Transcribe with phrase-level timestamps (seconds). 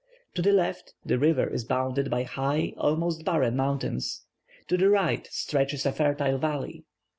[0.33, 4.25] To the left, the river is bounded by high, almost barren mountains;
[4.67, 6.85] to the right stretches a fertile valley.